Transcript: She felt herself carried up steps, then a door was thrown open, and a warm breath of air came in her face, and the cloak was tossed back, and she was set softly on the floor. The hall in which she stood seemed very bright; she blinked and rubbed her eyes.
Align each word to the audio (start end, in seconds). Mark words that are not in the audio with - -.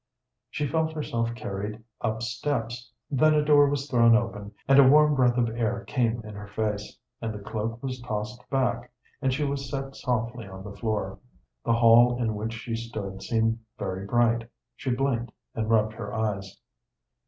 She 0.49 0.65
felt 0.65 0.93
herself 0.93 1.35
carried 1.35 1.83
up 2.01 2.23
steps, 2.23 2.91
then 3.11 3.35
a 3.35 3.45
door 3.45 3.69
was 3.69 3.87
thrown 3.87 4.15
open, 4.15 4.51
and 4.67 4.79
a 4.79 4.83
warm 4.87 5.13
breath 5.13 5.37
of 5.37 5.47
air 5.51 5.85
came 5.85 6.21
in 6.23 6.33
her 6.33 6.47
face, 6.47 6.97
and 7.21 7.31
the 7.31 7.37
cloak 7.37 7.83
was 7.83 8.01
tossed 8.01 8.41
back, 8.49 8.91
and 9.21 9.31
she 9.31 9.43
was 9.43 9.69
set 9.69 9.95
softly 9.95 10.47
on 10.47 10.63
the 10.63 10.75
floor. 10.75 11.19
The 11.63 11.73
hall 11.73 12.19
in 12.19 12.33
which 12.33 12.53
she 12.53 12.75
stood 12.75 13.21
seemed 13.21 13.59
very 13.77 14.07
bright; 14.07 14.49
she 14.75 14.89
blinked 14.89 15.33
and 15.53 15.69
rubbed 15.69 15.93
her 15.93 16.11
eyes. 16.11 16.57